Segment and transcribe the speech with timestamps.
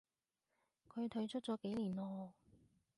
[0.89, 2.33] 佢退出咗幾年咯